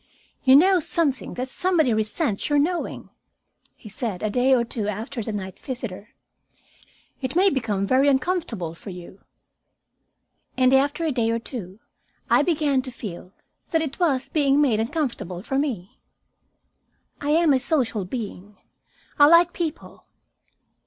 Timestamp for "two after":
4.65-5.21